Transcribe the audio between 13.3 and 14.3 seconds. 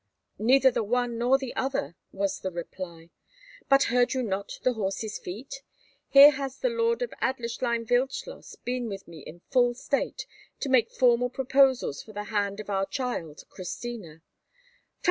Christina."